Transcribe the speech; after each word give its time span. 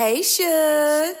Hey, 0.00 0.22
Suge. 0.22 1.16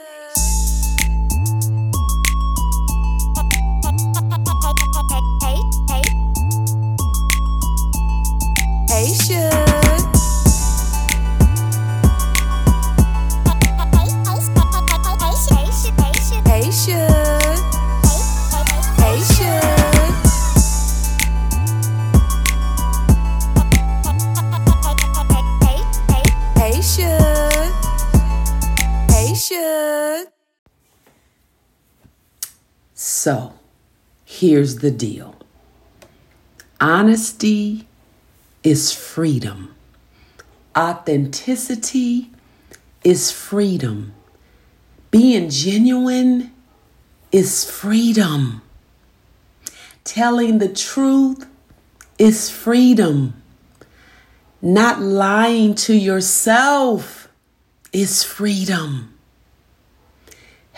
So, 33.28 33.52
here's 34.24 34.76
the 34.76 34.90
deal 34.90 35.36
honesty 36.80 37.86
is 38.62 38.90
freedom, 38.90 39.74
authenticity 40.74 42.30
is 43.04 43.30
freedom, 43.30 44.14
being 45.10 45.50
genuine 45.50 46.54
is 47.30 47.70
freedom, 47.70 48.62
telling 50.04 50.56
the 50.56 50.72
truth 50.72 51.46
is 52.18 52.48
freedom. 52.48 53.42
Not 54.62 55.02
lying 55.02 55.74
to 55.74 55.94
yourself 55.94 57.28
is 57.92 58.24
freedom. 58.24 59.17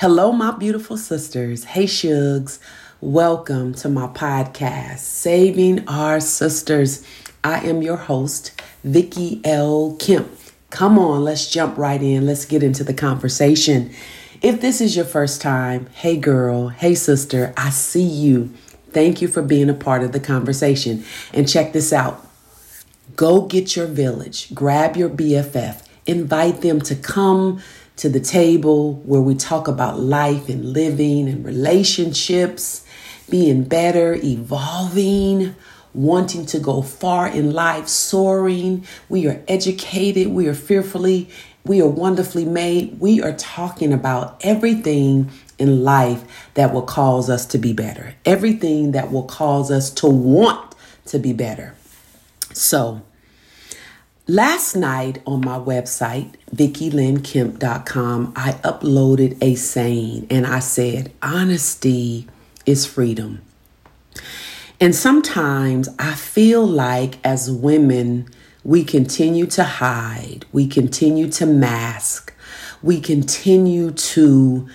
Hello, 0.01 0.33
my 0.33 0.51
beautiful 0.53 0.97
sisters. 0.97 1.65
Hey, 1.65 1.85
Shugs. 1.85 2.59
Welcome 3.03 3.75
to 3.75 3.91
my 3.91 4.07
podcast, 4.07 5.01
Saving 5.01 5.87
Our 5.87 6.21
Sisters. 6.21 7.07
I 7.45 7.61
am 7.67 7.83
your 7.83 7.99
host, 7.99 8.59
Vicki 8.83 9.43
L. 9.45 9.99
Kemp. 10.01 10.31
Come 10.71 10.99
on, 10.99 11.23
let's 11.23 11.51
jump 11.51 11.77
right 11.77 12.03
in. 12.03 12.25
Let's 12.25 12.47
get 12.47 12.63
into 12.63 12.83
the 12.83 12.95
conversation. 12.95 13.91
If 14.41 14.63
this 14.63 14.81
is 14.81 14.97
your 14.97 15.05
first 15.05 15.43
time, 15.43 15.87
hey, 15.93 16.17
girl, 16.17 16.69
hey, 16.69 16.95
sister, 16.95 17.53
I 17.59 17.69
see 17.69 18.01
you. 18.01 18.55
Thank 18.93 19.21
you 19.21 19.29
for 19.29 19.43
being 19.43 19.69
a 19.69 19.75
part 19.75 20.03
of 20.03 20.13
the 20.13 20.21
conversation. 20.21 21.05
And 21.35 21.47
check 21.47 21.75
this 21.75 21.93
out. 21.93 22.27
Go 23.17 23.43
get 23.43 23.77
your 23.77 23.87
village, 23.87 24.55
grab 24.55 24.97
your 24.97 25.11
BFF, 25.11 25.87
invite 26.07 26.63
them 26.63 26.81
to 26.81 26.97
come 26.97 27.61
to 27.97 28.09
the 28.09 28.21
table 28.21 28.95
where 29.05 29.21
we 29.21 29.35
talk 29.35 29.69
about 29.69 29.99
life 29.99 30.49
and 30.49 30.73
living 30.73 31.29
and 31.29 31.45
relationships, 31.45 32.85
being 33.29 33.65
better, 33.65 34.15
evolving, 34.15 35.55
wanting 35.93 36.47
to 36.47 36.59
go 36.59 36.83
far 36.83 37.29
in 37.29 37.53
life, 37.53 37.89
soaring. 37.89 38.87
We 39.09 39.27
are 39.27 39.43
educated, 39.49 40.29
we 40.29 40.49
are 40.49 40.55
fearfully, 40.55 41.29
we 41.65 41.83
are 41.83 41.89
wonderfully 41.89 42.45
made. 42.45 42.99
We 43.01 43.23
are 43.23 43.33
talking 43.33 43.93
about 43.93 44.41
everything 44.43 45.31
in 45.59 45.85
life 45.85 46.51
that 46.55 46.73
will 46.73 46.83
cause 46.83 47.29
us 47.29 47.45
to 47.47 47.59
be 47.59 47.73
better, 47.73 48.15
everything 48.25 48.93
that 48.93 49.13
will 49.13 49.25
cause 49.25 49.71
us 49.71 49.91
to 49.91 50.07
want 50.07 50.75
to 51.07 51.19
be 51.19 51.33
better. 51.33 51.75
So, 52.55 53.03
last 54.31 54.77
night 54.77 55.21
on 55.27 55.41
my 55.41 55.59
website, 55.59 56.35
VickyLynnKemp.com, 56.55 58.33
I 58.37 58.53
uploaded 58.53 59.37
a 59.43 59.57
saying 59.57 60.29
and 60.31 60.47
I 60.47 60.61
said, 60.61 61.13
Honesty 61.21 62.29
is 62.65 62.87
freedom. 62.87 63.43
And 64.79 64.95
sometimes 64.95 65.89
I 65.99 66.15
feel 66.15 66.65
like 66.65 67.19
as 67.25 67.51
women, 67.51 68.29
we 68.63 68.85
continue 68.85 69.47
to 69.47 69.65
hide, 69.65 70.45
we 70.53 70.69
continue 70.69 71.29
to 71.33 71.47
mask, 71.47 72.33
we 72.83 73.01
continue 73.01 73.91
to 73.91 74.69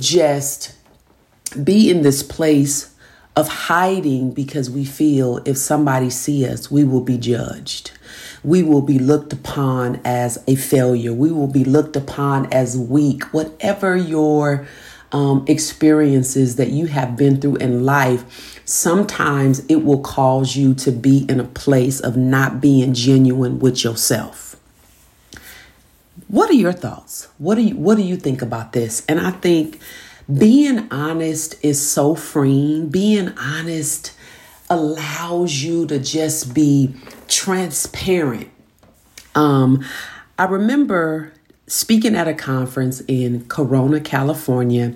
just 0.00 0.74
be 1.62 1.90
in 1.90 2.00
this 2.00 2.22
place 2.22 2.94
of 3.36 3.48
hiding 3.48 4.32
because 4.32 4.70
we 4.70 4.84
feel 4.84 5.40
if 5.44 5.58
somebody 5.58 6.08
see 6.08 6.46
us, 6.46 6.70
we 6.70 6.82
will 6.82 7.00
be 7.00 7.18
judged. 7.18 7.92
We 8.44 8.62
will 8.62 8.82
be 8.82 8.98
looked 8.98 9.32
upon 9.32 10.00
as 10.04 10.42
a 10.46 10.56
failure. 10.56 11.12
We 11.12 11.30
will 11.30 11.46
be 11.46 11.64
looked 11.64 11.96
upon 11.96 12.52
as 12.52 12.76
weak. 12.76 13.24
Whatever 13.32 13.96
your 13.96 14.66
um, 15.12 15.44
experiences 15.46 16.56
that 16.56 16.70
you 16.70 16.86
have 16.86 17.16
been 17.16 17.40
through 17.40 17.56
in 17.56 17.84
life, 17.84 18.60
sometimes 18.64 19.64
it 19.66 19.84
will 19.84 20.00
cause 20.00 20.56
you 20.56 20.74
to 20.74 20.90
be 20.90 21.26
in 21.28 21.38
a 21.38 21.44
place 21.44 22.00
of 22.00 22.16
not 22.16 22.60
being 22.60 22.94
genuine 22.94 23.58
with 23.58 23.84
yourself. 23.84 24.56
What 26.28 26.50
are 26.50 26.54
your 26.54 26.72
thoughts? 26.72 27.28
What 27.38 27.56
do 27.56 27.62
you 27.62 27.76
what 27.76 27.96
do 27.96 28.02
you 28.02 28.16
think 28.16 28.40
about 28.40 28.72
this? 28.72 29.04
And 29.06 29.20
I 29.20 29.32
think 29.32 29.78
being 30.32 30.90
honest 30.90 31.62
is 31.62 31.86
so 31.86 32.14
freeing. 32.14 32.88
Being 32.88 33.36
honest 33.38 34.12
allows 34.72 35.62
you 35.62 35.86
to 35.86 35.98
just 35.98 36.54
be 36.54 36.94
transparent. 37.28 38.48
Um, 39.34 39.84
I 40.38 40.44
remember 40.44 41.32
speaking 41.66 42.16
at 42.16 42.26
a 42.26 42.32
conference 42.32 43.00
in 43.02 43.44
Corona, 43.46 44.00
California, 44.00 44.94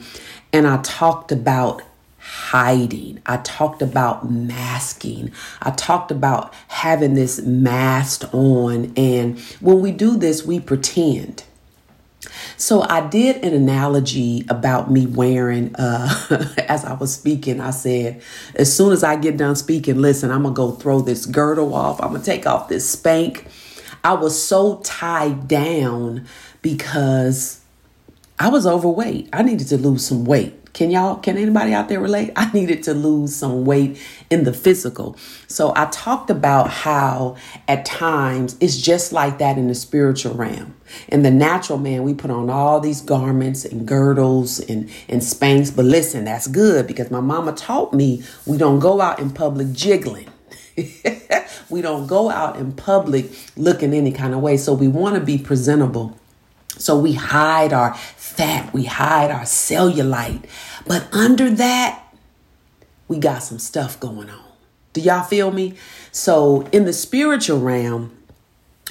and 0.50 0.66
I 0.66 0.80
talked 0.82 1.30
about 1.30 1.82
hiding. 2.18 3.20
I 3.26 3.36
talked 3.38 3.82
about 3.82 4.30
masking. 4.30 5.30
I 5.60 5.72
talked 5.72 6.10
about 6.10 6.54
having 6.68 7.12
this 7.12 7.42
mask 7.42 8.32
on. 8.34 8.94
And 8.96 9.38
when 9.60 9.80
we 9.80 9.92
do 9.92 10.16
this, 10.16 10.44
we 10.44 10.58
pretend. 10.58 11.44
So 12.56 12.82
I 12.82 13.06
did 13.06 13.44
an 13.44 13.54
analogy 13.54 14.44
about 14.48 14.90
me 14.90 15.06
wearing, 15.06 15.74
uh, 15.76 16.54
as 16.68 16.84
I 16.84 16.94
was 16.94 17.14
speaking, 17.14 17.60
I 17.60 17.70
said, 17.70 18.22
as 18.54 18.74
soon 18.74 18.92
as 18.92 19.04
I 19.04 19.16
get 19.16 19.36
done 19.36 19.56
speaking, 19.56 20.00
listen, 20.00 20.30
I'm 20.30 20.42
going 20.42 20.54
to 20.54 20.56
go 20.56 20.70
throw 20.72 21.00
this 21.00 21.26
girdle 21.26 21.74
off. 21.74 22.00
I'm 22.00 22.10
going 22.10 22.22
to 22.22 22.26
take 22.26 22.46
off 22.46 22.68
this 22.68 22.88
spank. 22.88 23.46
I 24.02 24.14
was 24.14 24.40
so 24.40 24.80
tied 24.84 25.48
down 25.48 26.26
because 26.62 27.60
I 28.38 28.48
was 28.48 28.66
overweight. 28.66 29.28
I 29.32 29.42
needed 29.42 29.68
to 29.68 29.78
lose 29.78 30.06
some 30.06 30.24
weight. 30.24 30.54
Can 30.76 30.90
y'all, 30.90 31.16
can 31.16 31.38
anybody 31.38 31.72
out 31.72 31.88
there 31.88 32.00
relate? 32.00 32.32
I 32.36 32.52
needed 32.52 32.82
to 32.82 32.92
lose 32.92 33.34
some 33.34 33.64
weight 33.64 33.98
in 34.28 34.44
the 34.44 34.52
physical. 34.52 35.16
So 35.48 35.72
I 35.74 35.86
talked 35.86 36.28
about 36.28 36.68
how 36.68 37.36
at 37.66 37.86
times 37.86 38.58
it's 38.60 38.76
just 38.76 39.10
like 39.10 39.38
that 39.38 39.56
in 39.56 39.68
the 39.68 39.74
spiritual 39.74 40.34
realm. 40.34 40.76
In 41.08 41.22
the 41.22 41.30
natural 41.30 41.78
man, 41.78 42.02
we 42.02 42.12
put 42.12 42.30
on 42.30 42.50
all 42.50 42.78
these 42.78 43.00
garments 43.00 43.64
and 43.64 43.88
girdles 43.88 44.60
and, 44.60 44.90
and 45.08 45.24
spanks. 45.24 45.70
But 45.70 45.86
listen, 45.86 46.26
that's 46.26 46.46
good 46.46 46.86
because 46.86 47.10
my 47.10 47.20
mama 47.20 47.52
taught 47.52 47.94
me 47.94 48.22
we 48.44 48.58
don't 48.58 48.78
go 48.78 49.00
out 49.00 49.18
in 49.18 49.30
public 49.30 49.72
jiggling. 49.72 50.28
we 51.70 51.80
don't 51.80 52.06
go 52.06 52.28
out 52.28 52.56
in 52.56 52.72
public 52.72 53.30
looking 53.56 53.94
any 53.94 54.12
kind 54.12 54.34
of 54.34 54.40
way. 54.40 54.58
So 54.58 54.74
we 54.74 54.88
want 54.88 55.14
to 55.14 55.22
be 55.22 55.38
presentable. 55.38 56.18
So 56.78 56.98
we 56.98 57.14
hide 57.14 57.72
our 57.72 57.94
fat, 57.94 58.72
we 58.72 58.84
hide 58.84 59.30
our 59.30 59.42
cellulite. 59.42 60.44
But 60.86 61.08
under 61.12 61.50
that, 61.50 62.02
we 63.08 63.18
got 63.18 63.42
some 63.42 63.58
stuff 63.58 63.98
going 63.98 64.30
on. 64.30 64.44
Do 64.92 65.00
y'all 65.00 65.22
feel 65.22 65.50
me? 65.50 65.74
So 66.10 66.62
in 66.72 66.84
the 66.84 66.92
spiritual 66.92 67.60
realm, 67.60 68.16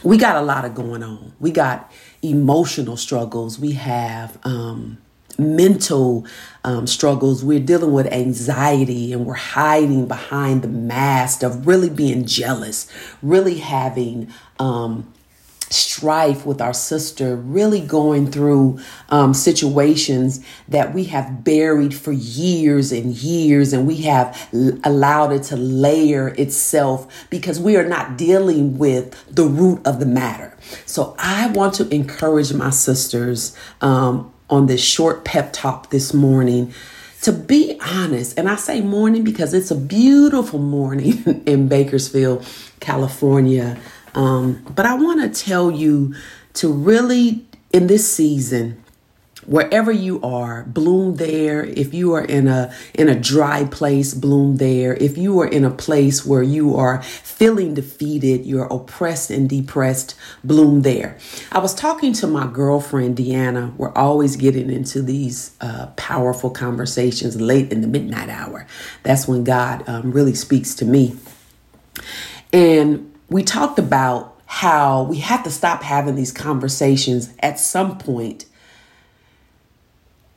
we 0.03 0.17
got 0.17 0.35
a 0.35 0.41
lot 0.41 0.65
of 0.65 0.75
going 0.75 1.03
on. 1.03 1.33
We 1.39 1.51
got 1.51 1.91
emotional 2.21 2.97
struggles. 2.97 3.59
We 3.59 3.71
have 3.73 4.37
um, 4.43 4.99
mental 5.37 6.25
um, 6.63 6.87
struggles. 6.87 7.43
We're 7.43 7.59
dealing 7.59 7.93
with 7.93 8.07
anxiety 8.07 9.13
and 9.13 9.25
we're 9.25 9.33
hiding 9.33 10.07
behind 10.07 10.61
the 10.61 10.67
mask 10.67 11.43
of 11.43 11.65
really 11.65 11.89
being 11.89 12.25
jealous, 12.25 12.87
really 13.21 13.59
having 13.59 14.31
um, 14.59 15.11
strife 15.75 16.45
with 16.45 16.61
our 16.61 16.73
sister, 16.73 17.35
really 17.35 17.81
going 17.81 18.31
through 18.31 18.79
um, 19.09 19.33
situations 19.33 20.43
that 20.67 20.93
we 20.93 21.05
have 21.05 21.43
buried 21.43 21.93
for 21.93 22.11
years 22.11 22.91
and 22.91 23.15
years, 23.15 23.73
and 23.73 23.85
we 23.85 23.97
have 23.97 24.49
l- 24.53 24.79
allowed 24.83 25.31
it 25.31 25.43
to 25.43 25.55
layer 25.55 26.29
itself 26.29 27.27
because 27.29 27.59
we 27.59 27.75
are 27.75 27.87
not 27.87 28.17
dealing 28.17 28.77
with 28.77 29.13
the 29.33 29.43
root 29.43 29.85
of 29.85 29.99
the 29.99 30.05
matter. 30.05 30.57
So 30.85 31.15
I 31.19 31.47
want 31.47 31.75
to 31.75 31.93
encourage 31.93 32.53
my 32.53 32.69
sisters 32.69 33.55
um, 33.81 34.33
on 34.49 34.67
this 34.67 34.83
short 34.83 35.25
pep 35.25 35.53
talk 35.53 35.89
this 35.89 36.13
morning 36.13 36.73
to 37.25 37.31
be 37.31 37.75
honest, 37.81 38.37
and 38.37 38.47
I 38.47 38.55
say 38.55 38.81
morning 38.81 39.23
because 39.23 39.55
it's 39.55 39.71
a 39.71 39.75
beautiful 39.75 40.59
morning 40.59 41.43
in 41.47 41.67
Bakersfield, 41.67 42.45
California. 42.79 43.79
Um, 44.15 44.65
but 44.73 44.85
I 44.85 44.95
want 44.95 45.21
to 45.21 45.45
tell 45.45 45.69
you 45.69 46.15
to 46.53 46.71
really, 46.71 47.45
in 47.71 47.87
this 47.87 48.11
season, 48.11 48.81
wherever 49.45 49.91
you 49.91 50.21
are 50.21 50.63
bloom 50.63 51.15
there. 51.15 51.63
If 51.63 51.93
you 51.93 52.13
are 52.13 52.23
in 52.23 52.47
a 52.47 52.73
in 52.93 53.09
a 53.09 53.19
dry 53.19 53.65
place 53.65 54.13
bloom 54.13 54.57
there. 54.57 54.95
If 54.95 55.17
you 55.17 55.39
are 55.39 55.47
in 55.47 55.63
a 55.63 55.71
place 55.71 56.25
where 56.25 56.43
you 56.43 56.75
are 56.75 57.01
feeling 57.03 57.73
defeated 57.73 58.45
you're 58.45 58.65
oppressed 58.65 59.29
and 59.29 59.49
depressed 59.49 60.15
bloom 60.43 60.81
there. 60.81 61.17
I 61.51 61.59
was 61.59 61.73
talking 61.73 62.13
to 62.13 62.27
my 62.27 62.47
girlfriend 62.47 63.17
deanna. 63.17 63.75
We're 63.75 63.93
always 63.93 64.35
getting 64.35 64.69
into 64.69 65.01
these 65.01 65.55
uh, 65.61 65.87
powerful 65.95 66.49
conversations 66.49 67.39
late 67.39 67.71
in 67.71 67.81
the 67.81 67.87
midnight 67.87 68.29
hour. 68.29 68.65
That's 69.03 69.27
when 69.27 69.43
god 69.43 69.87
um, 69.87 70.11
really 70.11 70.35
speaks 70.35 70.73
to 70.75 70.85
me. 70.85 71.15
And 72.53 73.14
we 73.29 73.43
talked 73.43 73.79
about 73.79 74.39
how 74.45 75.03
we 75.03 75.17
have 75.17 75.43
to 75.43 75.51
stop 75.51 75.81
having 75.81 76.15
these 76.15 76.31
conversations 76.31 77.33
at 77.39 77.59
some 77.59 77.97
point 77.97 78.45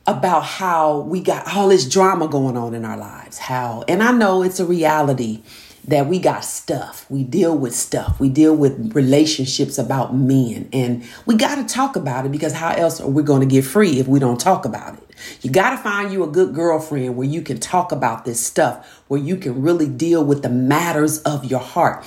about 0.06 0.43
how 0.43 1.00
we 1.00 1.20
got 1.20 1.55
all 1.55 1.69
this 1.69 1.87
drama 1.87 2.26
going 2.29 2.56
on 2.56 2.73
in 2.73 2.85
our 2.85 2.96
lives. 2.96 3.37
How, 3.37 3.85
and 3.87 4.02
I 4.02 4.11
know 4.11 4.43
it's 4.43 4.58
a 4.58 4.64
reality 4.64 5.43
that 5.88 6.06
we 6.06 6.19
got 6.19 6.44
stuff. 6.44 7.06
We 7.11 7.25
deal 7.25 7.56
with 7.56 7.75
stuff. 7.75 8.19
We 8.19 8.29
deal 8.29 8.55
with 8.55 8.94
relationships 8.94 9.79
about 9.79 10.14
men. 10.14 10.69
And 10.73 11.05
we 11.26 11.35
got 11.37 11.56
to 11.56 11.64
talk 11.64 11.96
about 11.96 12.26
it 12.26 12.32
because 12.32 12.52
how 12.52 12.70
else 12.70 13.00
are 13.00 13.08
we 13.08 13.23
going 13.23 13.40
to 13.40 13.46
get 13.46 13.64
free 13.64 13.99
if 13.99 14.06
we 14.06 14.19
don't 14.19 14.40
talk 14.40 14.64
about 14.64 14.94
it? 14.94 15.08
You 15.43 15.50
got 15.50 15.70
to 15.70 15.79
find 15.79 16.12
you 16.12 16.23
a 16.25 16.29
good 16.29 16.55
girlfriend 16.55 17.17
where 17.17 17.26
you 17.26 17.43
can 17.43 17.58
talk 17.58 17.90
about 17.90 18.25
this 18.25 18.40
stuff, 18.40 19.02
where 19.08 19.20
you 19.20 19.37
can 19.37 19.62
really 19.62 19.88
deal 19.88 20.25
with 20.25 20.43
the 20.43 20.50
matters 20.50 21.20
of 21.23 21.44
your 21.44 21.61
heart. 21.61 22.05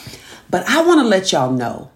But 0.51 0.67
I 0.67 0.83
want 0.83 0.99
to 0.99 1.07
let 1.07 1.31
y'all 1.31 1.51
know 1.51 1.89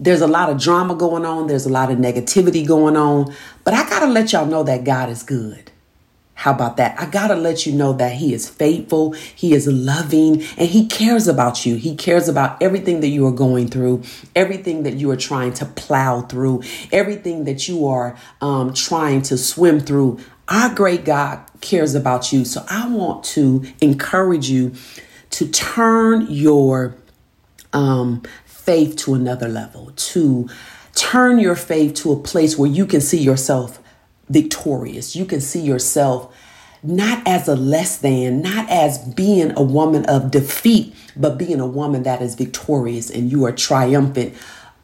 there's 0.00 0.20
a 0.20 0.26
lot 0.26 0.50
of 0.50 0.58
drama 0.58 0.96
going 0.96 1.24
on, 1.24 1.46
there's 1.46 1.64
a 1.64 1.70
lot 1.70 1.92
of 1.92 1.98
negativity 1.98 2.66
going 2.66 2.96
on, 2.96 3.34
but 3.64 3.72
I 3.72 3.88
got 3.88 4.00
to 4.00 4.06
let 4.06 4.32
y'all 4.32 4.46
know 4.46 4.64
that 4.64 4.82
God 4.82 5.08
is 5.08 5.22
good. 5.22 5.70
How 6.34 6.52
about 6.52 6.78
that? 6.78 6.98
I 6.98 7.04
got 7.04 7.28
to 7.28 7.34
let 7.34 7.66
you 7.66 7.72
know 7.74 7.92
that 7.92 8.14
He 8.14 8.32
is 8.34 8.48
faithful, 8.48 9.12
He 9.12 9.52
is 9.52 9.68
loving, 9.68 10.42
and 10.56 10.68
He 10.68 10.86
cares 10.88 11.28
about 11.28 11.64
you. 11.64 11.76
He 11.76 11.94
cares 11.94 12.28
about 12.28 12.60
everything 12.60 13.00
that 13.00 13.08
you 13.08 13.26
are 13.26 13.32
going 13.32 13.68
through, 13.68 14.02
everything 14.34 14.82
that 14.82 14.94
you 14.94 15.10
are 15.10 15.16
trying 15.16 15.52
to 15.54 15.66
plow 15.66 16.22
through, 16.22 16.62
everything 16.90 17.44
that 17.44 17.68
you 17.68 17.86
are 17.86 18.16
um, 18.40 18.72
trying 18.74 19.22
to 19.22 19.38
swim 19.38 19.78
through. 19.78 20.18
Our 20.48 20.74
great 20.74 21.04
God 21.04 21.44
cares 21.60 21.94
about 21.94 22.32
you. 22.32 22.44
So 22.44 22.64
I 22.68 22.88
want 22.88 23.22
to 23.24 23.64
encourage 23.80 24.48
you 24.48 24.72
to 25.30 25.46
turn 25.46 26.26
your 26.28 26.96
um, 27.72 28.22
faith 28.44 28.96
to 28.96 29.14
another 29.14 29.48
level, 29.48 29.92
to 29.96 30.48
turn 30.94 31.38
your 31.38 31.56
faith 31.56 31.94
to 31.94 32.12
a 32.12 32.16
place 32.16 32.58
where 32.58 32.70
you 32.70 32.86
can 32.86 33.00
see 33.00 33.18
yourself 33.18 33.80
victorious. 34.28 35.16
You 35.16 35.24
can 35.24 35.40
see 35.40 35.60
yourself 35.60 36.34
not 36.82 37.26
as 37.26 37.46
a 37.48 37.54
less 37.54 37.98
than, 37.98 38.42
not 38.42 38.68
as 38.70 38.98
being 38.98 39.52
a 39.56 39.62
woman 39.62 40.04
of 40.06 40.30
defeat, 40.30 40.94
but 41.16 41.36
being 41.36 41.60
a 41.60 41.66
woman 41.66 42.04
that 42.04 42.22
is 42.22 42.34
victorious 42.34 43.10
and 43.10 43.30
you 43.30 43.44
are 43.44 43.52
triumphant 43.52 44.34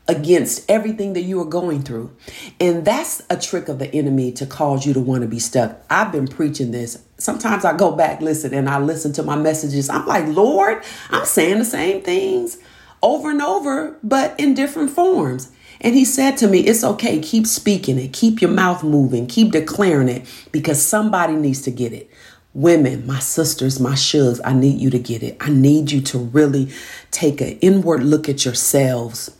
against 0.08 0.70
everything 0.70 1.14
that 1.14 1.22
you 1.22 1.40
are 1.40 1.46
going 1.46 1.82
through. 1.82 2.14
And 2.60 2.84
that's 2.84 3.22
a 3.28 3.36
trick 3.36 3.68
of 3.68 3.78
the 3.78 3.92
enemy 3.92 4.30
to 4.32 4.46
cause 4.46 4.86
you 4.86 4.92
to 4.94 5.00
want 5.00 5.22
to 5.22 5.28
be 5.28 5.40
stuck. 5.40 5.80
I've 5.90 6.12
been 6.12 6.28
preaching 6.28 6.70
this. 6.70 7.02
Sometimes 7.18 7.64
I 7.64 7.76
go 7.76 7.92
back, 7.92 8.20
listen, 8.20 8.54
and 8.54 8.68
I 8.68 8.78
listen 8.78 9.12
to 9.14 9.22
my 9.22 9.36
messages. 9.36 9.88
I'm 9.88 10.06
like, 10.06 10.26
Lord, 10.28 10.84
I'm 11.10 11.24
saying 11.24 11.58
the 11.58 11.64
same 11.64 12.02
things 12.02 12.58
over 13.06 13.30
and 13.30 13.40
over, 13.40 13.96
but 14.02 14.38
in 14.38 14.52
different 14.52 14.90
forms. 14.90 15.52
And 15.80 15.94
he 15.94 16.04
said 16.04 16.36
to 16.38 16.48
me, 16.48 16.60
It's 16.60 16.82
okay. 16.82 17.20
Keep 17.20 17.46
speaking 17.46 17.98
it. 17.98 18.12
Keep 18.12 18.42
your 18.42 18.50
mouth 18.50 18.82
moving. 18.82 19.26
Keep 19.26 19.52
declaring 19.52 20.08
it 20.08 20.26
because 20.50 20.84
somebody 20.84 21.34
needs 21.34 21.62
to 21.62 21.70
get 21.70 21.92
it. 21.92 22.10
Women, 22.52 23.06
my 23.06 23.18
sisters, 23.18 23.78
my 23.78 23.92
shugs, 23.92 24.40
I 24.44 24.54
need 24.54 24.80
you 24.80 24.90
to 24.90 24.98
get 24.98 25.22
it. 25.22 25.36
I 25.40 25.50
need 25.50 25.92
you 25.92 26.00
to 26.02 26.18
really 26.18 26.72
take 27.10 27.40
an 27.40 27.58
inward 27.60 28.02
look 28.02 28.28
at 28.28 28.44
yourselves. 28.44 29.36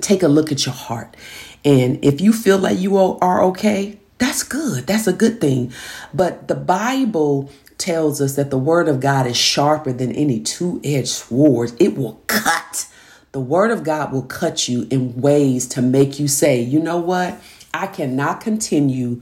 Take 0.00 0.22
a 0.22 0.28
look 0.28 0.50
at 0.50 0.66
your 0.66 0.74
heart. 0.74 1.16
And 1.64 2.02
if 2.04 2.20
you 2.20 2.32
feel 2.32 2.58
like 2.58 2.78
you 2.78 2.96
are 2.96 3.42
okay, 3.44 3.98
that's 4.18 4.42
good. 4.42 4.86
That's 4.86 5.06
a 5.06 5.12
good 5.12 5.40
thing. 5.40 5.72
But 6.14 6.48
the 6.48 6.54
Bible 6.54 7.50
tells 7.76 8.20
us 8.20 8.36
that 8.36 8.50
the 8.50 8.58
word 8.58 8.88
of 8.88 9.00
God 9.00 9.26
is 9.26 9.36
sharper 9.36 9.92
than 9.92 10.12
any 10.12 10.40
two 10.40 10.80
edged 10.82 11.08
sword. 11.08 11.72
It 11.78 11.96
will 11.96 12.20
cut. 12.26 12.88
The 13.36 13.40
word 13.40 13.70
of 13.70 13.84
God 13.84 14.12
will 14.12 14.22
cut 14.22 14.66
you 14.66 14.86
in 14.90 15.20
ways 15.20 15.68
to 15.68 15.82
make 15.82 16.18
you 16.18 16.26
say, 16.26 16.62
you 16.62 16.80
know 16.80 16.96
what? 16.96 17.38
I 17.74 17.86
cannot 17.86 18.40
continue 18.40 19.20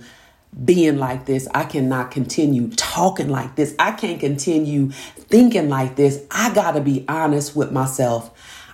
being 0.64 0.98
like 0.98 1.26
this. 1.26 1.48
I 1.52 1.64
cannot 1.64 2.12
continue 2.12 2.68
talking 2.76 3.28
like 3.28 3.56
this. 3.56 3.74
I 3.76 3.90
can't 3.90 4.20
continue 4.20 4.92
thinking 4.92 5.68
like 5.68 5.96
this. 5.96 6.22
I 6.30 6.54
got 6.54 6.74
to 6.74 6.80
be 6.80 7.04
honest 7.08 7.56
with 7.56 7.72
myself. 7.72 8.30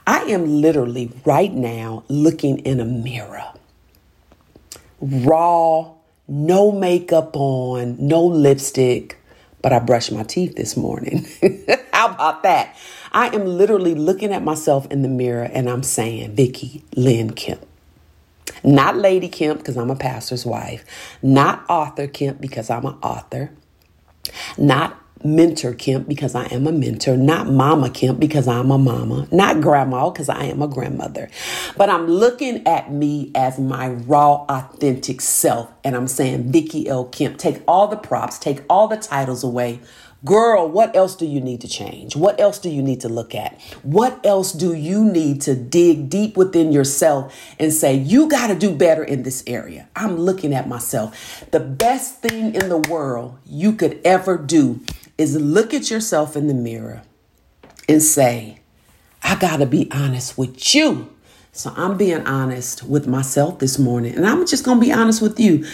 I 0.07 0.25
am 0.25 0.61
literally 0.61 1.11
right 1.25 1.55
now 1.55 2.05
looking 2.09 2.59
in 2.59 2.79
a 2.79 2.85
mirror, 2.85 3.51
raw, 5.01 5.95
no 6.29 6.71
makeup 6.71 7.35
on, 7.35 7.97
no 7.99 8.27
lipstick, 8.27 9.17
but 9.63 9.73
I 9.73 9.79
brushed 9.79 10.13
my 10.13 10.23
teeth 10.23 10.57
this 10.57 10.77
morning. 10.77 11.27
How 11.93 12.09
about 12.09 12.43
that? 12.45 12.77
I 13.13 13.29
am 13.35 13.45
literally 13.47 13.95
looking 13.95 14.33
at 14.33 14.43
myself 14.43 14.87
in 14.91 15.03
the 15.03 15.09
mirror 15.09 15.45
and 15.45 15.69
I'm 15.69 15.83
saying, 15.83 16.35
Vicki 16.35 16.85
Lynn 16.97 17.33
Kemp. 17.33 17.67
Not 18.63 18.97
Lady 18.97 19.29
Kemp 19.29 19.59
because 19.61 19.77
I'm 19.77 19.91
a 19.91 19.97
pastor's 19.97 20.47
wife. 20.47 20.85
Not 21.23 21.65
author 21.69 22.07
Kemp 22.07 22.41
because 22.41 22.71
I'm 22.71 22.85
an 22.85 22.97
author. 23.03 23.51
Not 24.59 25.00
mentor 25.25 25.75
Kemp 25.75 26.09
because 26.09 26.35
I 26.35 26.45
am 26.47 26.67
a 26.67 26.73
mentor, 26.73 27.17
not 27.17 27.49
mama 27.49 27.91
Kemp 27.91 28.19
because 28.21 28.49
I'm 28.49 28.71
a 28.71 28.79
mama, 28.79 29.29
not 29.31 29.61
grandma 29.61 30.11
because 30.11 30.29
I 30.29 30.45
am 30.45 30.63
a 30.63 30.69
grandmother. 30.69 31.31
But 31.77 31.91
I'm 31.91 32.07
looking 32.07 32.67
at 32.67 32.93
me 32.93 33.31
as 33.35 33.59
my 33.59 33.91
raw, 33.91 34.45
authentic 34.49 35.21
self. 35.21 35.71
And 35.85 35.97
I'm 35.97 36.09
saying, 36.09 36.51
Vicki 36.53 36.89
L. 36.89 37.05
Kemp, 37.07 37.39
take 37.39 37.63
all 37.69 37.89
the 37.89 37.97
props, 37.97 38.39
take 38.39 38.63
all 38.69 38.89
the 38.89 38.97
titles 38.97 39.45
away. 39.45 39.81
Girl, 40.23 40.69
what 40.69 40.95
else 40.95 41.15
do 41.15 41.25
you 41.25 41.41
need 41.41 41.63
to 41.63 41.69
change? 41.69 42.15
What 42.15 42.39
else 42.39 42.59
do 42.59 42.69
you 42.69 42.83
need 42.83 43.01
to 43.01 43.09
look 43.09 43.35
at? 43.35 43.59
What 43.83 44.21
else 44.25 44.53
do 44.53 44.75
you 44.75 45.03
need 45.03 45.41
to 45.43 45.55
dig 45.55 46.11
deep 46.11 46.37
within 46.37 46.73
yourself 46.73 47.35
and 47.59 47.73
say, 47.73 47.95
you 47.95 48.29
got 48.29 48.49
to 48.49 48.55
do 48.55 48.75
better 48.75 49.03
in 49.03 49.23
this 49.23 49.43
area? 49.47 49.89
I'm 49.97 50.19
looking 50.19 50.53
at 50.53 50.69
myself. 50.69 51.47
The 51.53 51.61
best 51.61 52.21
thing 52.21 52.55
in 52.55 52.69
the 52.69 52.77
world 52.77 53.39
you 53.47 53.73
could 53.73 53.99
ever 54.05 54.37
do 54.37 54.81
is 55.21 55.37
look 55.37 55.75
at 55.75 55.91
yourself 55.91 56.35
in 56.35 56.47
the 56.47 56.55
mirror 56.55 57.03
and 57.89 58.03
say, 58.03 58.61
I 59.23 59.37
got 59.37 59.59
to 59.59 59.67
be 59.67 59.91
honest 59.93 60.39
with 60.39 60.75
you. 60.75 61.15
So 61.53 61.73
I'm 61.77 61.99
being 61.99 62.27
honest 62.27 62.85
with 62.85 63.07
myself 63.07 63.59
this 63.59 63.79
morning, 63.79 64.15
and 64.15 64.27
I'm 64.27 64.47
just 64.47 64.65
to 64.65 64.81
be 64.81 64.93
honest 64.93 65.21
with 65.21 65.39
you. 65.39 65.67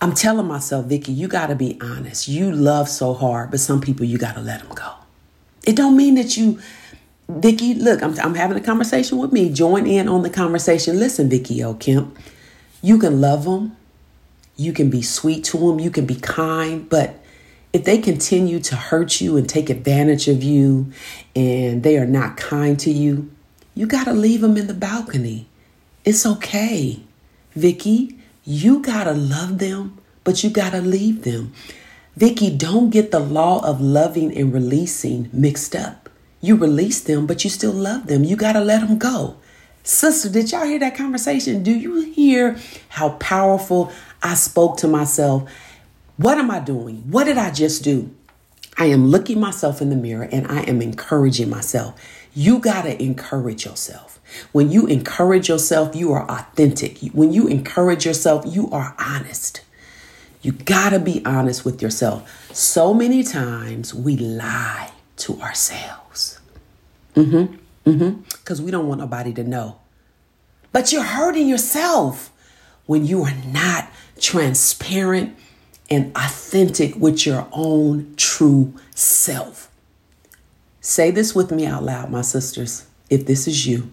I'm 0.00 0.12
telling 0.12 0.46
myself, 0.46 0.86
Vicki, 0.86 1.12
you 1.12 1.28
got 1.28 1.46
to 1.46 1.54
be 1.54 1.78
honest. 1.80 2.28
You 2.28 2.52
love 2.52 2.88
so 2.88 3.14
hard, 3.14 3.50
but 3.50 3.58
some 3.58 3.80
people 3.80 4.04
you 4.04 4.18
got 4.18 4.34
to 4.34 4.40
let 4.42 4.60
them 4.60 4.74
go. 4.74 4.92
It 5.66 5.76
don't 5.76 5.96
mean 5.96 6.14
that 6.16 6.36
you 6.36 6.60
Vicki, 7.28 7.72
look, 7.74 8.02
I'm, 8.02 8.18
I'm 8.20 8.34
having 8.34 8.56
a 8.58 8.60
conversation 8.60 9.16
with 9.18 9.32
me. 9.32 9.50
Join 9.50 9.86
in 9.86 10.08
on 10.08 10.22
the 10.22 10.30
conversation. 10.30 11.00
Listen, 11.00 11.30
Vicki 11.30 11.64
O. 11.64 11.74
Kemp, 11.74 12.16
you 12.82 12.98
can 12.98 13.20
love 13.20 13.44
them. 13.44 13.76
You 14.56 14.72
can 14.74 14.90
be 14.90 15.00
sweet 15.00 15.42
to 15.44 15.56
them. 15.56 15.80
You 15.80 15.90
can 15.90 16.04
be 16.04 16.16
kind, 16.16 16.88
but 16.88 17.23
if 17.74 17.82
they 17.82 17.98
continue 17.98 18.60
to 18.60 18.76
hurt 18.76 19.20
you 19.20 19.36
and 19.36 19.48
take 19.48 19.68
advantage 19.68 20.28
of 20.28 20.44
you 20.44 20.92
and 21.34 21.82
they 21.82 21.98
are 21.98 22.06
not 22.06 22.36
kind 22.36 22.78
to 22.78 22.90
you, 22.90 23.28
you 23.74 23.84
got 23.84 24.04
to 24.04 24.12
leave 24.12 24.42
them 24.42 24.56
in 24.56 24.68
the 24.68 24.74
balcony. 24.74 25.48
It's 26.04 26.24
okay. 26.24 27.02
Vicki, 27.52 28.16
you 28.44 28.80
got 28.80 29.04
to 29.04 29.12
love 29.12 29.58
them, 29.58 29.98
but 30.22 30.44
you 30.44 30.50
got 30.50 30.70
to 30.70 30.80
leave 30.80 31.24
them. 31.24 31.52
Vicki, 32.14 32.56
don't 32.56 32.90
get 32.90 33.10
the 33.10 33.18
law 33.18 33.66
of 33.66 33.80
loving 33.80 34.32
and 34.36 34.54
releasing 34.54 35.28
mixed 35.32 35.74
up. 35.74 36.08
You 36.40 36.54
release 36.54 37.00
them, 37.00 37.26
but 37.26 37.42
you 37.42 37.50
still 37.50 37.72
love 37.72 38.06
them. 38.06 38.22
You 38.22 38.36
got 38.36 38.52
to 38.52 38.60
let 38.60 38.86
them 38.86 38.98
go. 38.98 39.36
Sister, 39.82 40.28
did 40.28 40.52
y'all 40.52 40.64
hear 40.64 40.78
that 40.78 40.96
conversation? 40.96 41.64
Do 41.64 41.72
you 41.72 42.02
hear 42.12 42.56
how 42.90 43.10
powerful 43.10 43.92
I 44.22 44.34
spoke 44.34 44.76
to 44.78 44.86
myself 44.86 45.50
what 46.16 46.38
am 46.38 46.50
I 46.50 46.60
doing? 46.60 47.10
What 47.10 47.24
did 47.24 47.38
I 47.38 47.50
just 47.50 47.82
do? 47.82 48.14
I 48.76 48.86
am 48.86 49.08
looking 49.08 49.40
myself 49.40 49.80
in 49.80 49.90
the 49.90 49.96
mirror 49.96 50.28
and 50.30 50.46
I 50.46 50.62
am 50.62 50.82
encouraging 50.82 51.48
myself. 51.48 52.00
You 52.34 52.58
got 52.58 52.82
to 52.82 53.00
encourage 53.02 53.64
yourself. 53.64 54.20
When 54.52 54.70
you 54.70 54.86
encourage 54.86 55.48
yourself, 55.48 55.94
you 55.94 56.12
are 56.12 56.28
authentic. 56.28 56.98
When 57.12 57.32
you 57.32 57.46
encourage 57.46 58.04
yourself, 58.04 58.44
you 58.46 58.68
are 58.70 58.96
honest. 58.98 59.60
You 60.42 60.52
got 60.52 60.90
to 60.90 60.98
be 60.98 61.24
honest 61.24 61.64
with 61.64 61.80
yourself. 61.80 62.28
So 62.52 62.92
many 62.92 63.22
times 63.22 63.94
we 63.94 64.16
lie 64.16 64.90
to 65.18 65.40
ourselves. 65.40 66.40
Mm 67.14 67.30
hmm. 67.84 67.90
Mm 67.90 67.98
hmm. 67.98 68.20
Because 68.22 68.60
we 68.60 68.70
don't 68.70 68.88
want 68.88 69.00
nobody 69.00 69.32
to 69.34 69.44
know. 69.44 69.78
But 70.72 70.92
you're 70.92 71.04
hurting 71.04 71.48
yourself. 71.48 72.30
when 72.86 73.06
you 73.06 73.22
are 73.22 73.34
not 73.46 73.88
transparent 74.20 75.36
and 75.90 76.12
authentic 76.16 76.96
with 76.96 77.26
your 77.26 77.46
own 77.52 78.14
true 78.16 78.74
self. 78.94 79.70
Say 80.80 81.10
this 81.10 81.34
with 81.34 81.50
me 81.50 81.66
out 81.66 81.82
loud, 81.82 82.10
my 82.10 82.22
sisters, 82.22 82.86
if 83.08 83.26
this 83.26 83.46
is 83.48 83.66
you. 83.66 83.90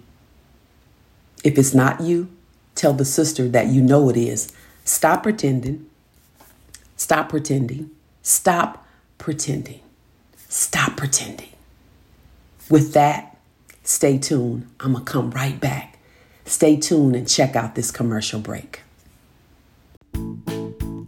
If 1.44 1.58
it's 1.58 1.74
not 1.74 2.02
you, 2.02 2.30
tell 2.76 2.94
the 2.94 3.06
sister 3.06 3.48
that 3.50 3.68
you 3.68 3.82
know 3.82 4.10
it 4.10 4.18
is. 4.18 4.52
Stop 4.84 5.24
pretending. 5.24 5.88
Stop 6.98 7.30
pretending. 7.30 7.92
Stop 8.22 8.86
pretending. 9.18 9.80
Stop 10.50 10.98
pretending. 10.98 11.50
With 12.70 12.94
that, 12.94 13.38
stay 13.84 14.18
tuned. 14.18 14.68
I'm 14.80 14.94
going 14.94 15.06
to 15.06 15.12
come 15.12 15.32
right 15.32 15.60
back. 15.60 15.98
Stay 16.46 16.76
tuned 16.76 17.16
and 17.16 17.28
check 17.28 17.56
out 17.56 17.76
this 17.76 17.92
commercial 17.92 18.40
break. 18.40 18.82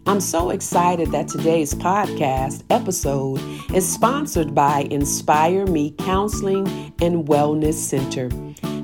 I'm 0.06 0.20
so 0.20 0.50
excited 0.50 1.12
that 1.12 1.28
today's 1.28 1.72
podcast 1.72 2.62
episode 2.68 3.40
is 3.74 3.90
sponsored 3.90 4.54
by 4.54 4.80
Inspire 4.90 5.66
Me 5.66 5.94
Counseling 5.98 6.68
and 7.00 7.26
Wellness 7.26 7.72
Center. 7.72 8.28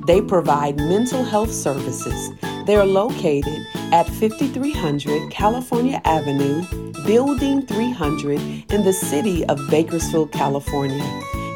They 0.07 0.23
provide 0.23 0.79
mental 0.79 1.23
health 1.23 1.53
services. 1.53 2.31
They 2.67 2.75
are 2.75 2.87
located 2.87 3.67
at 3.93 4.09
5300 4.09 5.31
California 5.31 6.00
Avenue, 6.07 6.65
Building 7.05 7.67
300 7.67 8.73
in 8.73 8.83
the 8.83 8.93
city 8.93 9.45
of 9.45 9.61
Bakersfield, 9.69 10.33
California. 10.33 11.05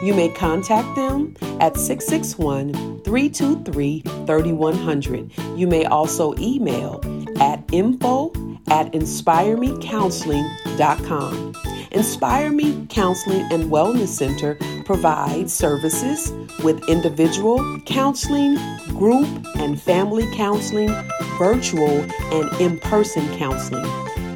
You 0.03 0.13
may 0.13 0.29
contact 0.29 0.95
them 0.95 1.35
at 1.61 1.79
661 1.79 3.01
323 3.03 4.01
3100. 4.27 5.33
You 5.57 5.67
may 5.67 5.87
also 5.87 6.35
email 6.37 7.01
at 7.41 7.65
info 7.73 8.31
at 8.69 8.93
inspiremecounseling.com. 8.93 11.55
Inspire 11.91 12.51
Me 12.51 12.87
Counseling 12.89 13.47
and 13.53 13.71
Wellness 13.71 14.09
Center 14.09 14.57
provides 14.85 15.53
services 15.53 16.33
with 16.65 16.83
individual 16.89 17.61
counseling, 17.87 18.57
group 18.89 19.29
and 19.57 19.81
family 19.81 20.27
counseling, 20.35 20.91
virtual 21.39 22.05
and 22.33 22.61
in 22.61 22.79
person 22.81 23.25
counseling. 23.37 23.87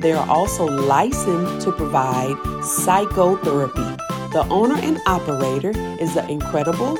They 0.00 0.12
are 0.12 0.28
also 0.28 0.66
licensed 0.66 1.66
to 1.66 1.72
provide 1.72 2.36
psychotherapy. 2.62 3.96
The 4.32 4.46
owner 4.50 4.76
and 4.76 5.00
operator 5.06 5.72
is 6.00 6.14
the 6.14 6.28
incredible 6.30 6.96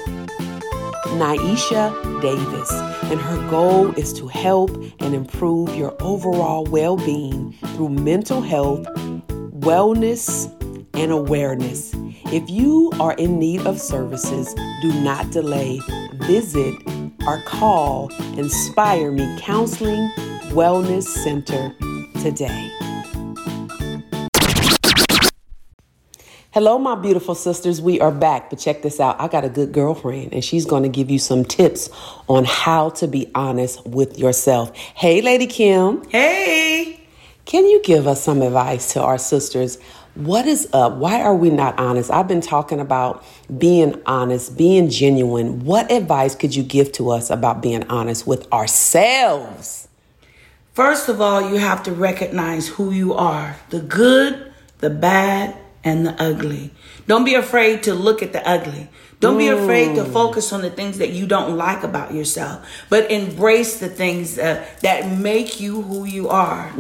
Naisha 1.15 1.93
Davis, 2.21 2.71
and 3.11 3.21
her 3.21 3.51
goal 3.51 3.93
is 3.95 4.13
to 4.15 4.29
help 4.29 4.71
and 5.01 5.15
improve 5.15 5.75
your 5.75 5.97
overall 6.01 6.65
well 6.65 6.97
being 6.97 7.53
through 7.75 7.89
mental 7.89 8.41
health, 8.41 8.87
wellness, 9.61 10.53
and 10.95 11.11
awareness. 11.11 11.93
If 12.27 12.51
you 12.51 12.93
are 13.01 13.15
in 13.15 13.39
need 13.39 13.67
of 13.67 13.81
services, 13.81 14.55
do 14.83 14.93
not 15.01 15.31
delay. 15.31 15.81
Visit 16.27 16.75
or 17.27 17.41
call 17.43 18.13
Inspire 18.37 19.11
Me 19.13 19.39
Counseling 19.41 20.11
Wellness 20.51 21.05
Center 21.05 21.75
today. 22.21 22.71
Hello, 26.59 26.77
my 26.77 26.97
beautiful 26.97 27.37
sisters. 27.37 27.81
We 27.81 28.01
are 28.01 28.11
back, 28.11 28.51
but 28.51 28.59
check 28.59 28.83
this 28.83 28.99
out. 28.99 29.21
I 29.21 29.29
got 29.29 29.45
a 29.45 29.49
good 29.49 29.71
girlfriend, 29.71 30.35
and 30.35 30.45
she's 30.45 30.67
going 30.67 30.83
to 30.83 30.89
give 30.89 31.09
you 31.09 31.21
some 31.21 31.45
tips 31.45 31.89
on 32.27 32.45
how 32.45 32.91
to 32.99 33.07
be 33.07 33.31
honest 33.33 33.87
with 33.87 34.19
yourself. 34.19 34.77
Hey, 34.77 35.23
Lady 35.23 35.47
Kim. 35.47 36.03
Hey, 36.09 36.99
Can 37.45 37.65
you 37.65 37.81
give 37.85 38.09
us 38.09 38.25
some 38.25 38.43
advice 38.43 38.93
to 38.95 39.01
our 39.01 39.19
sisters? 39.19 39.79
What 40.17 40.49
is 40.49 40.69
up? 40.73 40.95
Why 40.97 41.23
are 41.23 41.37
we 41.37 41.51
not 41.51 41.79
honest? 41.79 42.11
I've 42.11 42.27
been 42.27 42.41
talking 42.41 42.81
about 42.81 43.25
being 43.57 43.95
honest, 44.05 44.59
being 44.59 44.91
genuine. 44.91 45.65
What 45.65 45.93
advice 45.93 46.35
could 46.35 46.57
you 46.57 46.65
give 46.65 46.91
to 46.95 47.13
us 47.13 47.31
about 47.31 47.63
being 47.63 47.85
honest 47.85 48.27
with 48.27 48.53
ourselves? 48.53 49.87
first 50.73 51.09
of 51.09 51.21
all, 51.21 51.53
you 51.53 51.59
have 51.59 51.85
to 51.85 51.93
recognize 51.93 52.67
who 52.67 52.91
you 52.91 53.15
are 53.15 53.57
the 53.71 53.79
good, 53.79 54.53
the 54.79 54.91
bad, 54.91 55.57
and 55.85 56.07
the 56.07 56.23
ugly. 56.23 56.71
Don't 57.07 57.25
be 57.25 57.35
afraid 57.35 57.83
to 57.85 57.95
look 57.95 58.23
at 58.23 58.33
the 58.33 58.47
ugly. 58.49 58.89
Don't 59.21 59.39
be 59.39 59.49
afraid 59.49 59.97
to 59.97 60.05
focus 60.05 60.53
on 60.53 60.63
the 60.63 60.71
things 60.71 60.99
that 60.99 61.11
you 61.11 61.27
don't 61.27 61.57
like 61.57 61.83
about 61.83 62.15
yourself, 62.15 62.65
but 62.89 63.11
embrace 63.11 63.81
the 63.81 63.89
things 63.89 64.39
uh, 64.39 64.65
that 64.83 65.11
make 65.19 65.61
you 65.61 65.83
who 65.83 66.05
you 66.05 66.29
are. 66.29 66.71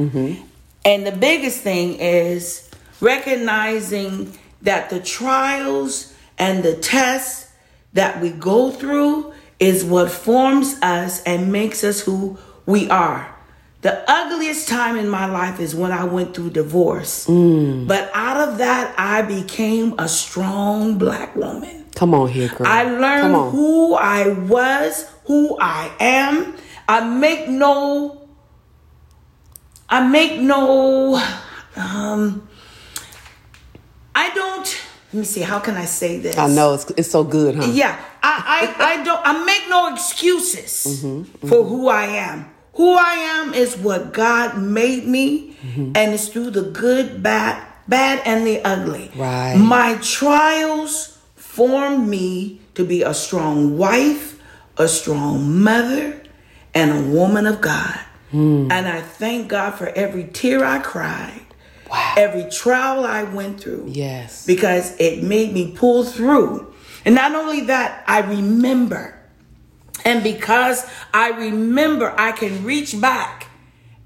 And 0.85 1.07
the 1.07 1.13
biggest 1.13 1.63
thing 1.63 1.95
is 1.95 2.71
recognizing 3.01 4.39
that 4.63 4.91
the 4.91 5.01
trials 5.01 6.15
and 6.39 6.63
the 6.63 6.77
tests 6.77 7.51
that 7.95 8.21
we 8.21 8.31
go 8.31 8.71
through 8.71 9.33
is 9.59 9.85
what 9.85 10.11
forms 10.11 10.77
us 10.83 11.23
and 11.25 11.51
makes 11.51 11.83
us 11.83 12.01
who 12.01 12.39
we 12.67 12.89
are. 12.91 13.35
The 13.81 14.03
ugliest 14.11 14.69
time 14.69 14.97
in 14.97 15.09
my 15.09 15.27
life 15.27 15.61
is 15.61 15.75
when 15.75 15.93
I 15.93 16.03
went 16.05 16.35
through 16.35 16.51
divorce. 16.51 17.27
But 17.27 18.11
out 18.13 18.49
of 18.49 18.59
that, 18.59 18.95
I 18.99 19.23
became 19.23 19.95
a 19.99 20.09
strong 20.09 20.99
black 20.99 21.37
woman. 21.37 21.85
Come 21.95 22.13
on 22.15 22.29
here, 22.29 22.49
girl. 22.49 22.67
I 22.67 22.83
learned 22.85 23.53
who 23.53 23.95
I 23.95 24.29
was, 24.29 25.09
who 25.27 25.57
I 25.61 25.93
am. 26.01 26.55
I 26.89 27.01
make 27.09 27.49
no 27.49 28.29
I 29.91 30.07
make 30.09 30.41
no 30.41 31.17
um 31.77 32.49
I 34.15 34.31
don't 34.35 34.85
let 35.13 35.21
me 35.21 35.25
see, 35.25 35.41
how 35.41 35.59
can 35.61 35.75
I 35.77 35.87
say 35.87 36.19
this? 36.19 36.37
I 36.37 36.49
know 36.49 36.75
it's, 36.75 36.91
it's 36.91 37.11
so 37.11 37.25
good, 37.25 37.55
huh? 37.55 37.65
Yeah, 37.73 37.99
I, 38.23 38.75
I, 38.79 38.85
I 38.99 39.03
don't. 39.05 39.21
I 39.25 39.43
make 39.45 39.67
no 39.71 39.91
excuses 39.95 41.03
Mm-hmm, 41.03 41.49
for 41.49 41.65
who 41.65 41.89
I 41.89 42.05
am. 42.05 42.51
Who 42.79 42.95
I 42.95 43.15
am 43.43 43.55
is 43.55 43.77
what 43.77 44.13
God 44.13 44.57
made 44.59 45.05
me, 45.07 45.45
Mm-hmm. 45.59 45.93
and 45.97 46.15
it's 46.15 46.29
through 46.29 46.51
the 46.51 46.63
good, 46.63 47.21
bad, 47.21 47.61
bad, 47.89 48.23
and 48.25 48.47
the 48.47 48.63
ugly. 48.65 49.11
Right. 49.17 49.57
My 49.57 49.99
trials 50.01 51.19
formed 51.35 52.07
me 52.09 52.61
to 52.77 52.85
be 52.85 53.03
a 53.03 53.13
strong 53.13 53.77
wife, 53.77 54.41
a 54.77 54.87
strong 54.87 55.59
mother, 55.61 56.23
and 56.75 56.93
a 56.93 57.03
woman 57.11 57.49
of 57.49 57.61
God. 57.61 57.99
Hmm. 58.31 58.71
And 58.71 58.87
I 58.87 59.01
thank 59.01 59.49
God 59.49 59.73
for 59.73 59.89
every 59.89 60.25
tear 60.33 60.65
I 60.65 60.79
cried, 60.79 61.41
Wow. 61.91 62.15
every 62.17 62.49
trial 62.49 63.05
I 63.05 63.25
went 63.25 63.61
through 63.61 63.87
Yes. 63.89 64.47
because 64.47 64.95
it 65.01 65.25
made 65.25 65.53
me 65.53 65.73
pull 65.75 66.05
through. 66.05 66.73
And 67.05 67.17
not 67.17 67.35
only 67.35 67.63
that, 67.63 68.05
I 68.07 68.21
remember. 68.21 69.18
And 70.09 70.23
because 70.23 70.87
I 71.13 71.31
remember, 71.31 72.15
I 72.17 72.33
can 72.33 72.65
reach 72.65 72.99
back 73.01 73.47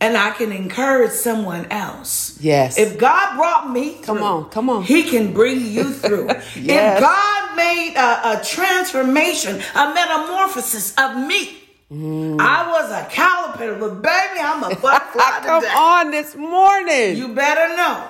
and 0.01 0.17
I 0.17 0.31
can 0.33 0.51
encourage 0.51 1.13
someone 1.13 1.67
else. 1.71 2.39
Yes. 2.41 2.77
If 2.77 2.99
God 2.99 3.37
brought 3.37 3.71
me 3.71 3.95
through, 3.95 4.05
Come 4.17 4.23
on, 4.23 4.51
come 4.51 4.69
on. 4.69 4.83
He 4.83 5.05
can 5.05 5.33
bring 5.33 5.61
you 5.65 5.93
through. 5.93 6.29
Yes. 6.57 6.97
If 6.97 7.01
God 7.01 7.57
made 7.57 7.95
a, 7.97 8.41
a 8.41 8.45
transformation, 8.45 9.61
a 9.75 9.95
metamorphosis 9.95 10.95
of 10.99 11.17
me, 11.27 11.59
Mm. 11.93 12.41
I 12.41 12.67
was 12.71 12.91
a 12.91 13.05
caterpillar, 13.11 13.79
but 13.79 14.01
baby, 14.01 14.41
I'm 14.41 14.63
a 14.65 14.75
butterfly 14.77 15.41
Come 15.45 15.61
today. 15.61 15.75
on 15.75 16.11
this 16.11 16.35
morning. 16.35 17.19
You 17.19 17.35
better 17.35 17.77
know. 17.77 18.09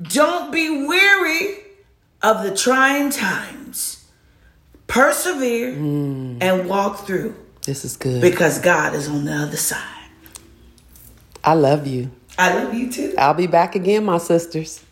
Don't 0.00 0.52
be 0.52 0.86
weary 0.86 1.56
of 2.22 2.44
the 2.44 2.56
trying 2.56 3.10
times. 3.10 3.59
Persevere 4.90 5.68
and 6.40 6.68
walk 6.68 7.06
through 7.06 7.36
this 7.62 7.84
is 7.84 7.96
good. 7.96 8.20
because 8.20 8.58
God 8.58 8.92
is 8.92 9.08
on 9.08 9.24
the 9.24 9.32
other 9.32 9.56
side. 9.56 9.78
I 11.44 11.54
love 11.54 11.86
you. 11.86 12.10
I 12.36 12.52
love 12.60 12.74
you 12.74 12.90
too. 12.90 13.14
I'll 13.16 13.34
be 13.34 13.46
back 13.46 13.76
again, 13.76 14.04
my 14.04 14.18
sisters. 14.18 14.84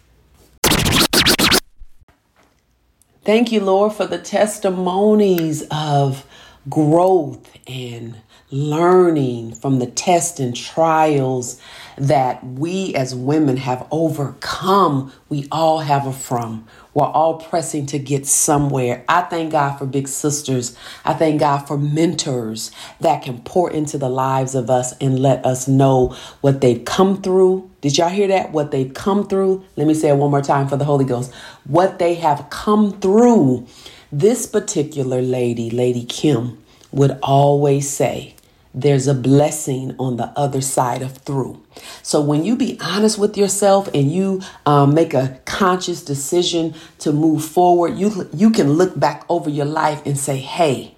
Thank 3.25 3.51
you, 3.51 3.61
Lord, 3.61 3.93
for 3.93 4.07
the 4.07 4.19
testimonies 4.19 5.67
of 5.73 6.25
growth 6.69 7.51
and 7.67 8.17
learning 8.51 9.55
from 9.55 9.79
the 9.79 9.87
tests 9.87 10.41
and 10.41 10.57
trials 10.57 11.61
that 11.99 12.45
we 12.45 12.95
as 12.95 13.15
women 13.15 13.57
have 13.59 13.87
overcome. 13.91 15.13
We 15.29 15.47
all 15.53 15.81
have 15.81 16.07
a 16.07 16.13
from. 16.13 16.67
We're 16.95 17.05
all 17.05 17.39
pressing 17.39 17.87
to 17.87 17.99
get 17.99 18.27
somewhere. 18.27 19.05
I 19.09 19.23
thank 19.23 19.53
God 19.53 19.77
for 19.77 19.87
big 19.87 20.09
sisters. 20.09 20.77
I 21.05 21.15
thank 21.15 21.41
God 21.41 21.59
for 21.59 21.79
mentors 21.79 22.73
that 23.01 23.23
can 23.23 23.41
pour 23.43 23.71
into 23.71 23.99
the 23.99 24.09
lives 24.09 24.55
of 24.55 24.71
us 24.71 24.97
and 24.99 25.21
let 25.21 25.45
us 25.47 25.69
know 25.69 26.17
what 26.41 26.61
they've 26.61 26.85
come 26.85 27.23
through. 27.23 27.71
Did 27.83 27.99
y'all 27.99 28.09
hear 28.09 28.29
that? 28.29 28.53
What 28.53 28.71
they've 28.71 28.93
come 28.93 29.29
through. 29.29 29.65
Let 29.77 29.87
me 29.87 29.95
say 29.95 30.09
it 30.09 30.17
one 30.17 30.31
more 30.31 30.43
time 30.43 30.69
for 30.69 30.77
the 30.77 30.85
Holy 30.85 31.05
Ghost. 31.05 31.33
What 31.65 31.99
they 31.99 32.15
have 32.15 32.49
come 32.51 32.99
through. 33.01 33.67
This 34.11 34.47
particular 34.47 35.21
lady, 35.21 35.69
Lady 35.69 36.05
Kim, 36.05 36.65
would 36.91 37.19
always 37.23 37.91
say, 37.91 38.35
there's 38.73 39.07
a 39.07 39.15
blessing 39.15 39.95
on 39.99 40.17
the 40.17 40.33
other 40.35 40.63
side 40.63 41.03
of 41.03 41.19
through. 41.19 41.63
So 42.03 42.21
when 42.23 42.43
you 42.43 42.57
be 42.57 42.79
honest 42.81 43.19
with 43.19 43.37
yourself 43.37 43.89
and 43.93 44.11
you 44.11 44.41
um, 44.65 44.95
make 44.95 45.13
a 45.13 45.41
conscious 45.45 46.03
decision 46.03 46.75
to 47.01 47.13
move 47.13 47.45
forward, 47.45 47.99
you 47.99 48.29
you 48.33 48.51
can 48.51 48.75
look 48.75 48.99
back 48.99 49.25
over 49.29 49.51
your 49.51 49.67
life 49.67 50.03
and 50.07 50.19
say, 50.19 50.37
"Hey, 50.39 50.95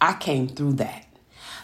I 0.00 0.14
came 0.14 0.48
through 0.48 0.74
that." 0.74 1.06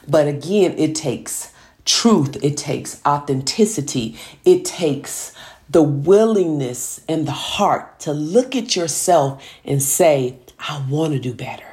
But 0.07 0.29
again, 0.29 0.75
it 0.77 0.95
takes 0.95 1.53
truth, 1.85 2.43
it 2.43 2.57
takes 2.57 3.01
authenticity, 3.07 4.19
it 4.45 4.65
takes 4.65 5.33
the 5.71 5.83
willingness 5.83 7.01
and 7.09 7.27
the 7.27 7.33
heart 7.33 8.01
to 8.01 8.13
look 8.13 8.57
at 8.57 8.75
yourself 8.75 9.43
and 9.65 9.83
say, 9.83 10.39
I 10.59 10.85
want 10.89 11.13
to 11.13 11.19
do 11.19 11.35
better. 11.35 11.65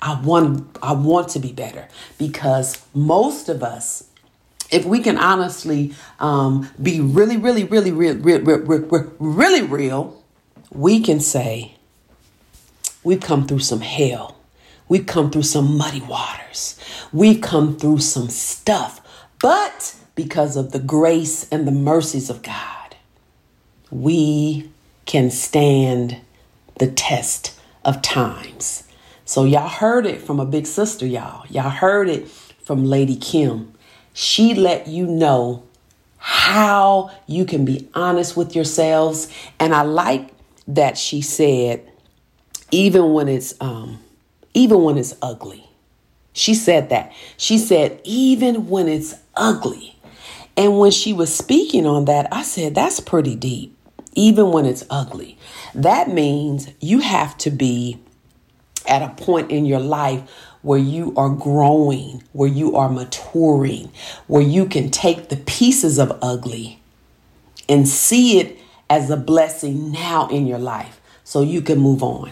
I 0.00 0.20
want 0.20 0.76
I 0.82 0.92
want 0.92 1.28
to 1.30 1.38
be 1.38 1.52
better 1.52 1.88
because 2.18 2.84
most 2.92 3.48
of 3.48 3.62
us 3.62 4.04
if 4.72 4.86
we 4.86 5.00
can 5.00 5.18
honestly 5.18 5.94
um, 6.18 6.68
be 6.82 6.98
really, 6.98 7.36
really, 7.36 7.62
really, 7.62 7.92
really, 7.92 8.18
really, 8.24 9.04
really 9.18 9.62
real, 9.62 10.22
we 10.72 11.00
can 11.00 11.20
say 11.20 11.76
we've 13.04 13.20
come 13.20 13.46
through 13.46 13.58
some 13.58 13.82
hell. 13.82 14.38
We've 14.88 15.06
come 15.06 15.30
through 15.30 15.42
some 15.42 15.76
muddy 15.76 16.00
waters. 16.00 16.78
We've 17.12 17.40
come 17.40 17.76
through 17.76 17.98
some 17.98 18.28
stuff. 18.28 19.00
But 19.40 19.94
because 20.14 20.56
of 20.56 20.72
the 20.72 20.78
grace 20.78 21.46
and 21.50 21.66
the 21.66 21.72
mercies 21.72 22.30
of 22.30 22.42
God, 22.42 22.96
we 23.90 24.70
can 25.04 25.30
stand 25.30 26.16
the 26.78 26.90
test 26.90 27.58
of 27.84 28.02
times. 28.02 28.84
So, 29.24 29.44
y'all 29.44 29.68
heard 29.68 30.06
it 30.06 30.20
from 30.20 30.40
a 30.40 30.46
big 30.46 30.66
sister, 30.66 31.06
y'all. 31.06 31.46
Y'all 31.48 31.70
heard 31.70 32.08
it 32.08 32.28
from 32.28 32.84
Lady 32.84 33.16
Kim. 33.16 33.72
She 34.12 34.54
let 34.54 34.88
you 34.88 35.06
know 35.06 35.64
how 36.18 37.10
you 37.26 37.44
can 37.44 37.64
be 37.64 37.88
honest 37.94 38.36
with 38.36 38.54
yourselves. 38.54 39.28
And 39.58 39.74
I 39.74 39.82
like 39.82 40.30
that 40.68 40.96
she 40.96 41.22
said, 41.22 41.88
even 42.70 43.12
when 43.12 43.28
it's 43.28 43.54
um, 43.60 43.98
even 44.54 44.82
when 44.82 44.98
it's 44.98 45.14
ugly. 45.22 45.68
She 46.32 46.54
said 46.54 46.90
that. 46.90 47.12
She 47.36 47.58
said, 47.58 48.00
even 48.04 48.68
when 48.68 48.88
it's 48.88 49.14
ugly. 49.36 49.96
And 50.56 50.78
when 50.78 50.90
she 50.90 51.12
was 51.12 51.34
speaking 51.34 51.86
on 51.86 52.06
that, 52.06 52.28
I 52.32 52.42
said, 52.42 52.74
that's 52.74 53.00
pretty 53.00 53.34
deep, 53.36 53.71
even 54.14 54.50
when 54.50 54.66
it's 54.66 54.84
ugly. 54.90 55.38
That 55.74 56.08
means 56.08 56.68
you 56.80 57.00
have 57.00 57.36
to 57.38 57.50
be 57.50 58.00
at 58.86 59.02
a 59.02 59.08
point 59.22 59.50
in 59.50 59.64
your 59.64 59.80
life 59.80 60.22
where 60.62 60.78
you 60.78 61.14
are 61.16 61.30
growing, 61.30 62.22
where 62.32 62.48
you 62.48 62.76
are 62.76 62.88
maturing, 62.88 63.90
where 64.26 64.42
you 64.42 64.66
can 64.66 64.90
take 64.90 65.28
the 65.28 65.36
pieces 65.36 65.98
of 65.98 66.18
ugly 66.22 66.80
and 67.68 67.88
see 67.88 68.38
it 68.38 68.58
as 68.90 69.10
a 69.10 69.16
blessing 69.16 69.92
now 69.92 70.28
in 70.28 70.46
your 70.46 70.58
life 70.58 71.00
so 71.24 71.42
you 71.42 71.62
can 71.62 71.78
move 71.78 72.02
on. 72.02 72.30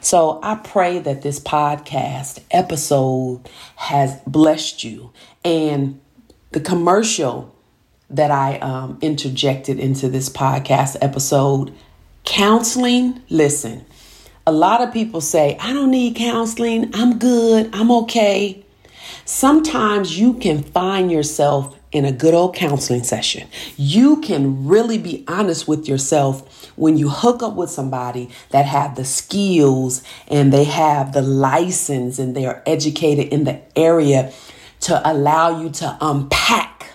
So 0.00 0.38
I 0.42 0.56
pray 0.56 0.98
that 1.00 1.22
this 1.22 1.40
podcast 1.40 2.40
episode 2.50 3.48
has 3.76 4.20
blessed 4.26 4.84
you. 4.84 5.12
And 5.44 6.00
the 6.52 6.60
commercial 6.60 7.53
that 8.10 8.30
I 8.30 8.58
um, 8.58 8.98
interjected 9.00 9.78
into 9.78 10.08
this 10.08 10.28
podcast 10.28 10.96
episode 11.00 11.72
counseling, 12.24 13.22
listen, 13.28 13.84
a 14.46 14.52
lot 14.52 14.82
of 14.82 14.92
people 14.92 15.20
say, 15.20 15.56
I 15.60 15.72
don't 15.72 15.90
need 15.90 16.16
counseling. 16.16 16.90
I'm 16.94 17.18
good. 17.18 17.70
I'm 17.72 17.90
okay. 17.90 18.64
Sometimes 19.24 20.18
you 20.18 20.34
can 20.34 20.62
find 20.62 21.10
yourself 21.10 21.78
in 21.92 22.04
a 22.04 22.12
good 22.12 22.34
old 22.34 22.54
counseling 22.54 23.04
session. 23.04 23.48
You 23.76 24.20
can 24.20 24.66
really 24.66 24.98
be 24.98 25.24
honest 25.28 25.68
with 25.68 25.88
yourself 25.88 26.72
when 26.76 26.98
you 26.98 27.08
hook 27.08 27.42
up 27.42 27.54
with 27.54 27.70
somebody 27.70 28.30
that 28.50 28.66
have 28.66 28.96
the 28.96 29.04
skills 29.04 30.02
and 30.28 30.52
they 30.52 30.64
have 30.64 31.12
the 31.12 31.22
license 31.22 32.18
and 32.18 32.34
they 32.34 32.46
are 32.46 32.62
educated 32.66 33.28
in 33.28 33.44
the 33.44 33.60
area 33.78 34.32
to 34.80 35.10
allow 35.10 35.62
you 35.62 35.70
to 35.70 35.96
unpack 36.00 36.90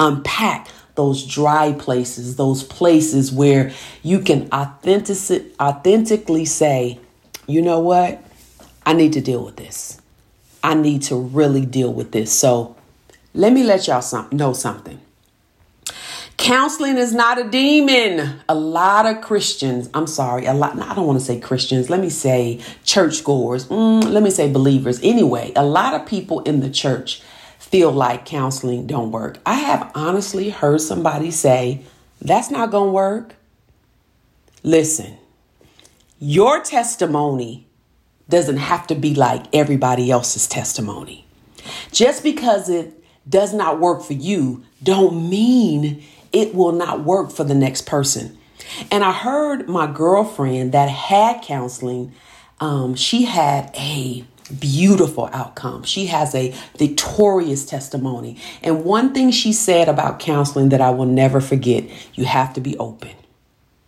unpack 0.00 0.68
those 0.96 1.24
dry 1.24 1.72
places, 1.72 2.36
those 2.36 2.64
places 2.64 3.30
where 3.30 3.72
you 4.02 4.20
can 4.20 4.48
authentic, 4.52 5.44
authentically 5.60 6.44
say, 6.44 6.98
you 7.46 7.62
know 7.62 7.78
what? 7.78 8.22
I 8.84 8.92
need 8.94 9.12
to 9.12 9.20
deal 9.20 9.44
with 9.44 9.56
this. 9.56 10.00
I 10.62 10.74
need 10.74 11.02
to 11.02 11.16
really 11.16 11.64
deal 11.64 11.92
with 11.92 12.12
this. 12.12 12.32
So 12.32 12.76
let 13.34 13.52
me 13.52 13.62
let 13.62 13.86
y'all 13.86 14.02
some, 14.02 14.28
know 14.32 14.52
something. 14.52 15.00
Counseling 16.36 16.96
is 16.96 17.12
not 17.12 17.38
a 17.38 17.48
demon. 17.48 18.40
A 18.48 18.54
lot 18.54 19.04
of 19.04 19.20
Christians, 19.20 19.90
I'm 19.92 20.06
sorry, 20.06 20.46
a 20.46 20.54
lot, 20.54 20.78
I 20.78 20.94
don't 20.94 21.06
want 21.06 21.18
to 21.18 21.24
say 21.24 21.38
Christians, 21.38 21.90
let 21.90 22.00
me 22.00 22.08
say 22.08 22.60
churchgoers, 22.82 23.66
mm, 23.66 24.04
let 24.10 24.22
me 24.22 24.30
say 24.30 24.50
believers. 24.50 24.98
Anyway, 25.02 25.52
a 25.54 25.64
lot 25.64 25.92
of 25.92 26.06
people 26.06 26.40
in 26.40 26.60
the 26.60 26.70
church 26.70 27.22
feel 27.70 27.92
like 27.92 28.26
counseling 28.26 28.86
don't 28.86 29.12
work. 29.12 29.38
I 29.46 29.54
have 29.54 29.92
honestly 29.94 30.50
heard 30.50 30.80
somebody 30.80 31.30
say, 31.30 31.82
that's 32.20 32.50
not 32.50 32.70
going 32.70 32.88
to 32.88 32.92
work. 32.92 33.34
Listen, 34.62 35.16
your 36.18 36.60
testimony 36.62 37.66
doesn't 38.28 38.58
have 38.58 38.86
to 38.88 38.94
be 38.94 39.14
like 39.14 39.44
everybody 39.54 40.10
else's 40.10 40.46
testimony. 40.46 41.24
Just 41.92 42.22
because 42.22 42.68
it 42.68 43.02
does 43.28 43.54
not 43.54 43.80
work 43.80 44.02
for 44.02 44.14
you 44.14 44.64
don't 44.82 45.28
mean 45.28 46.02
it 46.32 46.54
will 46.54 46.72
not 46.72 47.04
work 47.04 47.30
for 47.30 47.44
the 47.44 47.54
next 47.54 47.86
person. 47.86 48.36
And 48.90 49.04
I 49.04 49.12
heard 49.12 49.68
my 49.68 49.86
girlfriend 49.90 50.72
that 50.72 50.88
had 50.88 51.42
counseling, 51.42 52.12
um, 52.60 52.94
she 52.94 53.24
had 53.24 53.70
a 53.74 54.24
beautiful 54.50 55.28
outcome. 55.32 55.82
She 55.84 56.06
has 56.06 56.34
a 56.34 56.54
victorious 56.76 57.64
testimony. 57.64 58.36
And 58.62 58.84
one 58.84 59.12
thing 59.12 59.30
she 59.30 59.52
said 59.52 59.88
about 59.88 60.18
counseling 60.18 60.70
that 60.70 60.80
I 60.80 60.90
will 60.90 61.06
never 61.06 61.40
forget 61.40 61.84
you 62.14 62.24
have 62.24 62.52
to 62.54 62.60
be 62.60 62.76
open, 62.78 63.12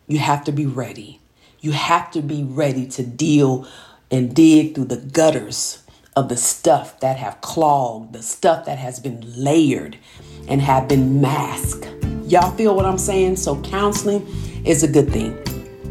you 0.07 0.19
have 0.19 0.45
to 0.45 0.53
be 0.53 0.67
ready, 0.67 1.21
you 1.61 1.73
have 1.73 2.11
to 2.13 2.23
be 2.23 2.43
ready 2.43 2.87
to 2.89 3.03
deal 3.03 3.67
and 4.11 4.35
dig 4.35 4.75
through 4.75 4.87
the 4.87 4.97
gutters 4.97 5.83
of 6.15 6.29
the 6.29 6.37
stuff 6.37 7.01
that 7.01 7.17
have 7.17 7.41
clogged, 7.41 8.13
the 8.13 8.23
stuff 8.23 8.67
that 8.67 8.79
has 8.79 9.01
been 9.01 9.23
layered 9.35 9.97
and 10.49 10.61
have 10.61 10.89
been 10.89 11.21
masked. 11.21 11.89
Y'all 12.27 12.51
feel 12.57 12.75
what 12.75 12.85
I'm 12.85 12.99
saying? 12.99 13.37
So, 13.37 13.61
counseling 13.63 14.27
is 14.65 14.83
a 14.83 14.89
good 14.89 15.11
thing. 15.11 15.39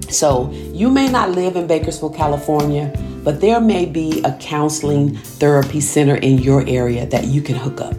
So, 0.09 0.51
you 0.51 0.89
may 0.89 1.09
not 1.09 1.31
live 1.31 1.55
in 1.55 1.67
Bakersfield, 1.67 2.15
California 2.15 2.93
but 3.23 3.41
there 3.41 3.61
may 3.61 3.85
be 3.85 4.21
a 4.23 4.35
counseling 4.37 5.15
therapy 5.15 5.79
center 5.79 6.15
in 6.15 6.37
your 6.37 6.67
area 6.67 7.05
that 7.07 7.25
you 7.25 7.41
can 7.41 7.55
hook 7.55 7.81
up. 7.81 7.95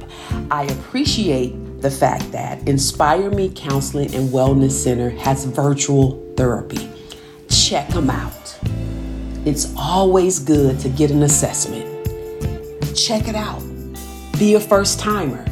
I 0.50 0.64
appreciate 0.64 1.80
the 1.80 1.90
fact 1.90 2.30
that 2.32 2.66
Inspire 2.68 3.30
Me 3.30 3.50
Counseling 3.54 4.14
and 4.14 4.30
Wellness 4.30 4.72
Center 4.72 5.10
has 5.10 5.44
virtual 5.44 6.34
therapy. 6.36 6.88
Check 7.48 7.88
them 7.88 8.10
out. 8.10 8.58
It's 9.44 9.74
always 9.76 10.38
good 10.38 10.78
to 10.80 10.88
get 10.88 11.10
an 11.10 11.24
assessment. 11.24 11.88
Check 12.96 13.28
it 13.28 13.34
out. 13.34 13.60
Be 14.38 14.54
a 14.54 14.60
first 14.60 15.00
timer. 15.00 15.44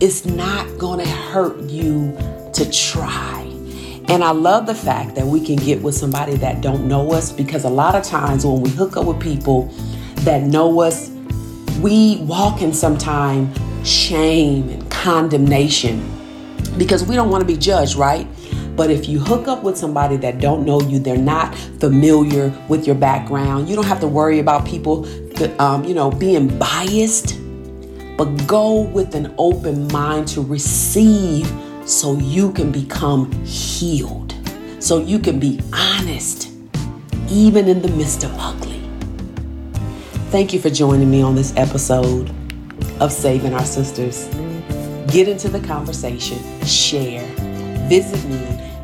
It's 0.00 0.24
not 0.26 0.78
going 0.78 1.00
to 1.00 1.10
hurt 1.10 1.58
you 1.62 2.16
to 2.52 2.70
try. 2.70 3.37
And 4.08 4.24
I 4.24 4.30
love 4.30 4.66
the 4.66 4.74
fact 4.74 5.14
that 5.16 5.26
we 5.26 5.38
can 5.38 5.56
get 5.56 5.82
with 5.82 5.94
somebody 5.94 6.36
that 6.36 6.62
don't 6.62 6.88
know 6.88 7.12
us 7.12 7.30
because 7.30 7.64
a 7.64 7.68
lot 7.68 7.94
of 7.94 8.02
times 8.02 8.46
when 8.46 8.62
we 8.62 8.70
hook 8.70 8.96
up 8.96 9.04
with 9.04 9.20
people 9.20 9.64
that 10.20 10.42
know 10.42 10.80
us, 10.80 11.10
we 11.80 12.16
walk 12.22 12.62
in 12.62 12.72
sometime 12.72 13.52
shame 13.84 14.70
and 14.70 14.90
condemnation 14.90 16.02
because 16.78 17.04
we 17.04 17.16
don't 17.16 17.28
want 17.28 17.42
to 17.42 17.46
be 17.46 17.56
judged, 17.56 17.96
right? 17.96 18.26
But 18.76 18.90
if 18.90 19.08
you 19.08 19.18
hook 19.18 19.46
up 19.46 19.62
with 19.62 19.76
somebody 19.76 20.16
that 20.18 20.40
don't 20.40 20.64
know 20.64 20.80
you, 20.80 20.98
they're 21.00 21.18
not 21.18 21.54
familiar 21.54 22.50
with 22.68 22.86
your 22.86 22.96
background. 22.96 23.68
You 23.68 23.76
don't 23.76 23.86
have 23.86 24.00
to 24.00 24.08
worry 24.08 24.38
about 24.38 24.64
people, 24.64 25.06
um, 25.60 25.84
you 25.84 25.94
know, 25.94 26.10
being 26.10 26.56
biased. 26.58 27.38
But 28.16 28.46
go 28.46 28.82
with 28.82 29.14
an 29.14 29.34
open 29.36 29.88
mind 29.88 30.28
to 30.28 30.40
receive 30.40 31.52
so 31.88 32.18
you 32.18 32.52
can 32.52 32.70
become 32.70 33.32
healed, 33.44 34.34
so 34.78 34.98
you 35.00 35.18
can 35.18 35.40
be 35.40 35.58
honest, 35.72 36.50
even 37.30 37.66
in 37.66 37.80
the 37.80 37.88
midst 37.88 38.24
of 38.24 38.30
ugly. 38.38 38.82
Thank 40.30 40.52
you 40.52 40.60
for 40.60 40.68
joining 40.68 41.10
me 41.10 41.22
on 41.22 41.34
this 41.34 41.56
episode 41.56 42.30
of 43.00 43.10
Saving 43.10 43.54
Our 43.54 43.64
Sisters. 43.64 44.26
Get 45.10 45.28
into 45.28 45.48
the 45.48 45.60
conversation, 45.60 46.38
share, 46.66 47.26
visit 47.88 48.22
me 48.28 48.36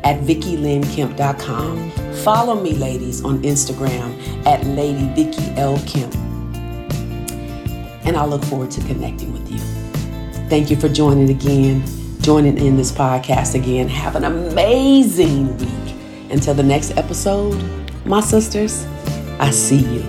at 0.03 0.19
VickyLynnKemp.com. 0.21 1.91
Follow 2.23 2.59
me, 2.59 2.73
ladies, 2.73 3.23
on 3.23 3.43
Instagram 3.43 4.47
at 4.47 4.65
Lady 4.65 5.07
Vicky 5.13 5.43
L. 5.57 5.77
Kemp. 5.85 6.15
and 8.05 8.17
I 8.17 8.25
look 8.25 8.43
forward 8.45 8.71
to 8.71 8.81
connecting 8.81 9.31
with 9.31 9.51
you. 9.51 9.59
Thank 10.49 10.71
you 10.71 10.75
for 10.77 10.89
joining 10.89 11.29
again, 11.29 11.83
joining 12.25 12.57
in 12.57 12.75
this 12.75 12.91
podcast 12.91 13.53
again. 13.53 13.87
Have 13.87 14.15
an 14.15 14.23
amazing 14.23 15.55
week. 15.59 15.95
Until 16.31 16.55
the 16.55 16.63
next 16.63 16.97
episode, 16.97 17.53
my 18.03 18.19
sisters, 18.19 18.87
I 19.39 19.51
see 19.51 19.77
you. 19.77 20.01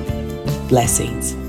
Blessings. 0.66 1.45